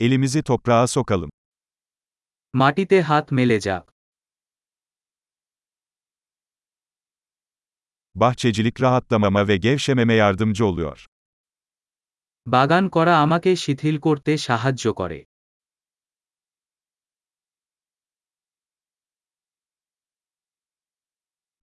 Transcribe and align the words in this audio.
Elimizi 0.00 0.42
toprağa 0.42 0.86
sokalım. 0.86 1.30
মাটিতে 2.54 2.98
হাত 3.08 3.26
মেলে 3.32 3.58
যাক 3.66 3.84
Bahçecilik 8.14 8.80
rahatlamama 8.80 9.48
ve 9.48 9.56
gevşememe 9.56 10.14
yardımcı 10.14 10.66
oluyor. 10.66 11.06
বাগান 12.46 12.84
করা 12.94 13.14
আমাকে 13.24 13.50
শিথিল 13.64 13.96
করতে 14.06 14.32
সাহায্য 14.46 14.84
করে 15.00 15.18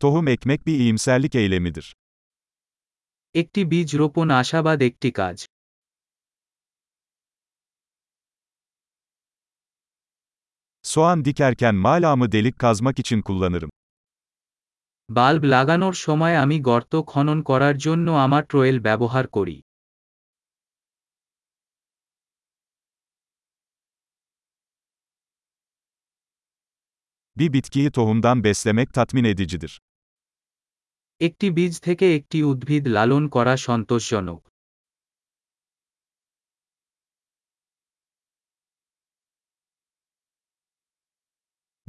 Tohum 0.00 0.26
ekmek 0.28 0.66
bir 0.66 0.76
iyimserlik 0.78 1.34
eylemidir. 1.34 1.86
একটি 3.34 3.60
বীজ 3.70 3.90
রোপণ 4.00 4.28
আশাবাদ 4.40 4.78
একটি 4.88 5.10
কাজ 5.20 5.36
Soğan 10.84 11.24
dikerken 11.24 11.74
malamı 11.74 12.32
delik 12.32 12.58
kazmak 12.58 12.98
için 12.98 13.22
kullanırım. 13.22 13.70
Bulb 15.08 15.42
লাগানোর 15.54 15.94
সময় 16.06 16.36
আমি 16.44 16.56
গর্ত 16.60 16.92
খনন 17.06 17.38
করার 17.42 17.76
জন্য 17.78 18.06
আমার 18.24 18.42
ট্রোয়েল 18.50 18.76
ব্যবহার 18.86 19.24
করি 19.26 19.56
Bir 27.36 27.52
bitkiyi 27.52 27.90
tohumdan 27.90 28.44
beslemek 28.44 28.88
tatmin 28.94 29.24
edicidir. 29.24 29.72
একটি 31.20 31.46
বীজ 31.50 31.74
থেকে 31.80 32.06
একটি 32.16 32.38
উদ্ভিদ 32.42 32.84
লালন 32.88 33.24
করা 33.28 33.54
সন্তোষজনক 33.56 34.40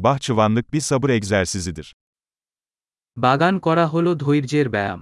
Bahçıvanlık 0.05 0.73
bir 0.73 0.81
sabır 0.81 1.11
egzersizidir. 1.11 1.95
বাগান 3.17 3.55
করা 3.67 3.87
হল 3.93 4.07
ধৈর্যের 4.23 4.69
ব্যায়াম 4.75 5.01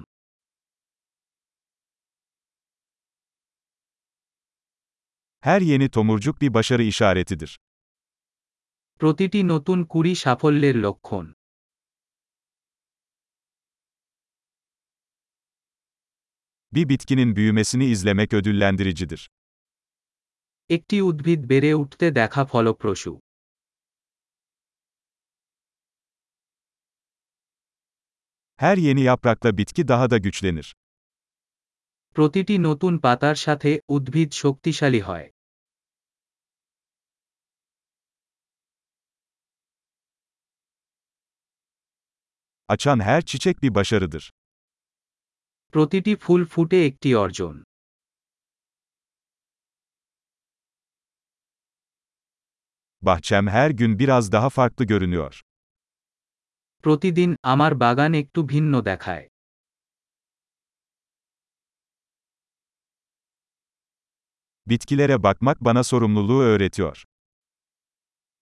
Her 5.43 5.61
yeni 5.61 5.89
tomurcuk 5.91 6.41
bir 6.41 6.55
başarı 6.55 6.83
işaretidir. 6.83 7.51
প্রতিটি 9.01 9.41
নতুন 9.53 9.79
কুড়ি 9.93 10.13
সাফল্যের 10.23 10.77
লক্ষণ 10.85 11.27
Bir 16.73 16.89
bitkinin 16.89 17.37
büyümesini 17.37 17.85
izlemek 17.95 18.31
ödüllendiricidir. 18.39 19.23
একটি 20.71 20.97
উদ্ভিদ 21.09 21.41
বেড়ে 21.51 21.73
উঠতে 21.83 22.07
দেখা 22.19 22.43
ফলপ্রসূ 22.51 23.13
Her 28.63 28.77
yeni 28.77 29.01
yaprakla 29.01 29.59
bitki 29.59 29.89
daha 29.89 30.11
da 30.11 30.19
güçlenir. 30.19 30.75
প্রতিটি 32.17 32.55
নতুন 32.69 32.95
পাতার 33.05 33.37
সাথে 33.45 33.71
উদ্ভিদ 33.95 34.31
শক্তিশালী 34.43 35.01
হয় 35.09 35.27
Açan 42.69 43.01
her 43.01 43.23
çiçek 43.23 43.63
bir 43.63 43.75
başarıdır. 43.75 44.25
প্রতিটি 45.75 46.13
ফুল 46.23 46.43
ফুটে 46.53 46.79
একটি 46.89 47.11
অর্জন 47.25 47.55
Bahçem 53.03 53.47
her 53.49 53.71
gün 53.71 53.99
biraz 53.99 54.33
daha 54.33 54.49
farklı 54.51 54.85
görünüyor. 54.85 55.43
প্রতিদিন 56.84 57.30
আমার 57.44 57.72
বাগান 57.76 58.12
একটু 58.14 58.40
ভিন্ন 58.44 58.74
দেখায় 58.82 59.26
Bitkilere 64.68 65.24
bakmak 65.24 65.58
bana 65.62 65.84
sorumluluğu 65.84 66.42
öğretiyor. 66.44 66.98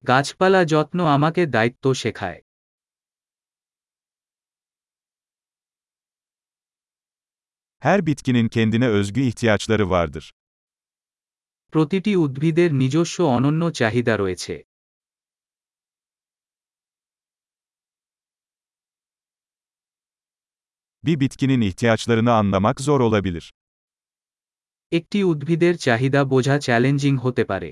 গাছপালা 0.03 0.61
যত্ন 0.65 0.99
আমাকে 1.15 1.41
দায়িত্ব 1.55 1.85
শেখায় 1.93 2.39
Her 7.81 8.05
bitkinin 8.05 8.47
kendine 8.47 8.87
özgü 8.87 9.21
ihtiyaçları 9.21 9.89
vardır. 9.89 10.25
প্রতিটি 11.73 12.13
উদ্ভিদের 12.25 12.69
নিজস্ব 12.79 13.17
অনন্য 13.35 13.61
চাহিদা 13.79 14.13
রয়েছে 14.17 14.55
Bir 21.04 21.20
bitkinin 21.20 21.60
ihtiyaçlarını 21.60 22.32
anlamak 22.32 22.80
zor 22.80 23.00
olabilir. 23.00 23.52
একটি 24.92 25.18
উদ্ভিদের 25.32 25.74
চাহিদা 25.86 26.20
বোঝা 26.32 26.56
চ্যালেঞ্জিং 26.66 27.14
হতে 27.24 27.44
পারে 27.50 27.70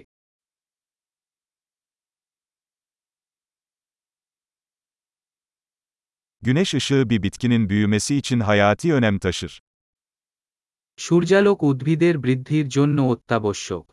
Güneş 6.42 6.74
ışığı 6.74 7.10
bir 7.10 7.22
bitkinin 7.22 7.68
büyümesi 7.68 8.16
için 8.16 8.40
hayati 8.40 8.94
önem 8.94 9.18
taşır. 9.18 9.62
সূর্যালোক 10.98 11.58
উদ্ভিদের 11.70 12.14
বৃদ্ধির 12.24 12.66
জন্য 12.76 12.98
অত্যাবশ্যক 13.12 13.84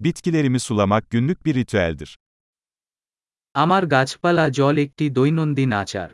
Bitkilerimi 0.00 0.60
sulamak 0.60 1.10
günlük 1.10 1.46
bir 1.46 1.54
ritüeldir. 1.54 2.18
আমার 3.56 3.82
গাছপালা 3.86 4.44
জল 4.58 4.76
একটি 4.86 5.04
দৈনন্দিন 5.18 5.70
আচার 5.82 6.10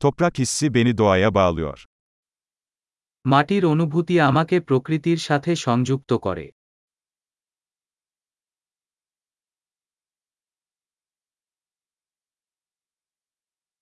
Toprak 0.00 0.34
hissi 0.38 0.74
beni 0.74 0.92
doğaya 0.98 1.34
bağlıyor. 1.34 1.78
মাটির 3.24 3.62
অনুভূতি 3.72 4.14
আমাকে 4.28 4.56
প্রকৃতির 4.68 5.18
সাথে 5.28 5.52
সংযুক্ত 5.66 6.10
করে 6.26 6.46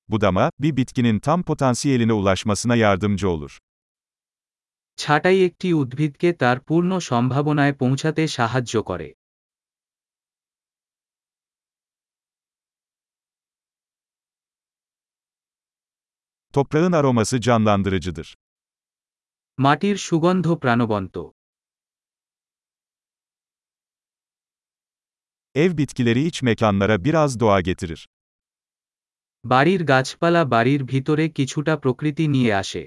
Budama, 0.08 0.50
bir 0.62 0.76
bitkinin 0.76 1.18
tam 1.20 1.42
potansiyeline 1.42 2.12
ulaşmasına 2.12 2.76
yardımcı 2.76 3.28
olur. 3.30 3.58
ছাঁটাই 5.01 5.39
একটি 5.47 5.67
উদ্ভিদকে 5.73 6.29
তার 6.33 6.57
পূর্ণ 6.67 6.91
সম্ভাবনায় 7.09 7.75
পৌঁছাতে 7.81 8.23
সাহায্য 8.37 8.73
করে 8.89 9.07
Toprağın 16.53 16.91
aroması 16.91 17.41
canlandırıcıdır. 17.41 18.27
মাটির 19.57 19.97
সুগন্ধ 20.07 20.47
প্রাণবন্ত 20.61 21.15
Ev 25.55 25.77
bitkileri 25.77 26.21
iç 26.27 26.37
mekanlara 26.43 26.95
biraz 27.05 27.39
doğa 27.39 27.61
getirir. 27.61 28.01
বাড়ির 29.43 29.81
গাছপালা 29.83 30.41
বাড়ির 30.53 30.81
ভিতরে 30.83 31.25
কিছুটা 31.37 31.73
প্রকৃতি 31.83 32.25
নিয়ে 32.27 32.53
আসে 32.53 32.83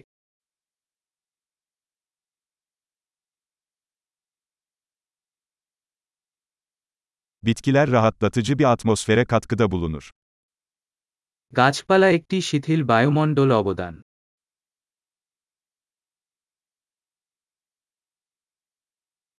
Bitkiler 7.43 7.91
rahatlatıcı 7.91 8.59
bir 8.59 8.71
atmosfere 8.71 9.25
katkıda 9.25 9.71
bulunur. 9.71 10.09
গাছপালা 11.57 12.07
একটি 12.17 12.37
শিথিল 12.49 12.81
বায়ুমণ্ডল 12.91 13.49
অবদান 13.59 13.95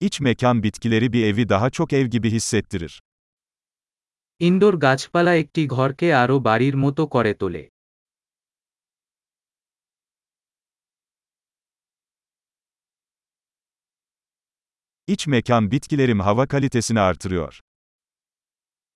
İç 0.00 0.20
mekan 0.20 0.62
bitkileri 0.62 1.12
bir 1.12 1.24
evi 1.24 1.48
daha 1.48 1.70
çok 1.70 1.92
ev 1.92 2.06
gibi 2.06 2.30
hissettirir. 2.30 2.92
Indoor 4.40 4.74
গাছপালা 4.84 5.32
একটি 5.42 5.62
ঘরকে 5.76 6.08
আরও 6.22 6.36
বাড়ির 6.48 6.76
মতো 6.84 7.02
করে 7.14 7.32
তোলে 7.40 7.64
İç 15.06 15.26
mekan 15.26 15.70
bitkilerim 15.70 16.20
hava 16.20 16.46
kalitesini 16.46 17.00
artırıyor. 17.00 17.60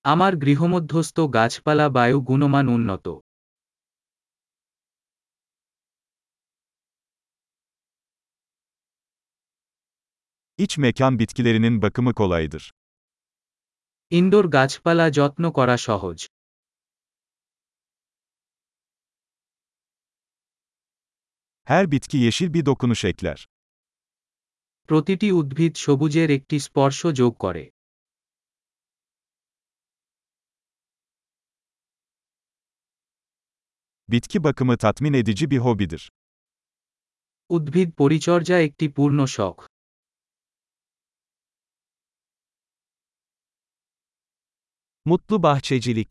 আমার 0.06 0.34
গৃহমধ্যস্থ 0.44 1.18
গাছপালা 1.38 1.88
বায়ু 1.96 2.18
গুণমান 2.30 2.66
উন্নত 2.76 3.06
İç 10.60 10.78
mekan 10.78 11.20
bitkilerinin 11.20 11.82
bakımı 11.82 12.14
kolaydır. 12.14 12.64
Indoor 14.12 14.46
গাছপালা 14.56 15.06
যত্ন 15.18 15.44
করা 15.58 15.76
সহজ 15.88 16.20
Her 21.68 21.92
bitki 21.92 22.18
yeşil 22.18 22.50
bir 22.54 22.66
dokunuş 22.66 23.02
ekler. 23.06 23.40
প্রতিটি 24.90 25.30
উদ্ভিদ 25.40 25.74
সবুজের 25.86 26.30
একটি 26.38 26.58
স্পর্শ 26.68 27.00
যোগ 27.20 27.34
করে 27.40 27.64
Bitki 34.09 34.45
bakımı 34.45 34.77
tatmin 34.77 35.13
edici 35.13 35.51
bir 35.51 35.59
hobidir. 35.59 36.11
উদ্ভিদ 37.51 37.89
পরিচর্যা 38.01 38.57
একটি 38.59 38.87
পূর্ণ 38.89 39.19
শখ 39.37 39.57
Mutlu 45.07 45.43
bahçecilik 45.43 46.11